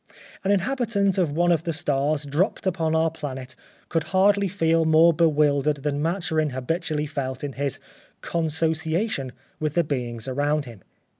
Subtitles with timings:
[0.43, 3.55] An inhabitant of one of the stars dropped upon our planet
[3.87, 7.79] could hardly feel more bewildered than Maturin habitually felt in his
[8.21, 10.81] consociation with the beings around him.